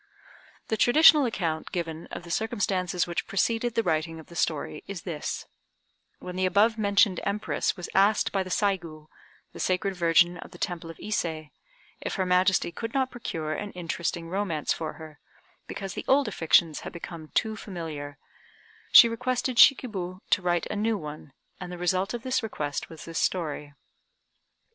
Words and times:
The 0.69 0.77
traditional 0.77 1.25
account 1.25 1.71
given 1.71 2.07
of 2.07 2.23
the 2.23 2.31
circumstances 2.31 3.05
which 3.05 3.27
preceded 3.27 3.75
the 3.75 3.83
writing 3.83 4.19
of 4.19 4.25
the 4.29 4.35
story 4.35 4.83
is 4.87 5.03
this: 5.03 5.45
when 6.17 6.35
the 6.35 6.47
above 6.47 6.75
mentioned 6.75 7.19
Empress 7.23 7.77
was 7.77 7.87
asked 7.93 8.31
by 8.31 8.41
the 8.41 8.49
Saigû 8.49 9.05
(the 9.53 9.59
sacred 9.59 9.93
virgin 9.95 10.37
of 10.39 10.49
the 10.49 10.57
temple 10.57 10.89
of 10.89 10.99
Ise) 10.99 11.51
if 12.01 12.15
her 12.15 12.25
Majesty 12.25 12.71
could 12.71 12.95
not 12.95 13.11
procure 13.11 13.53
an 13.53 13.69
interesting 13.73 14.27
romance 14.27 14.73
for 14.73 14.93
her, 14.93 15.19
because 15.67 15.93
the 15.93 16.05
older 16.07 16.31
fictions 16.31 16.79
had 16.79 16.91
become 16.93 17.27
too 17.35 17.55
familiar, 17.55 18.17
she 18.91 19.07
requested 19.07 19.57
Shikib 19.59 20.17
to 20.31 20.41
write 20.41 20.65
a 20.71 20.75
new 20.75 20.97
one, 20.97 21.31
and 21.59 21.71
the 21.71 21.77
result 21.77 22.15
of 22.15 22.23
this 22.23 22.41
request 22.41 22.89
was 22.89 23.05
this 23.05 23.19
story. 23.19 23.75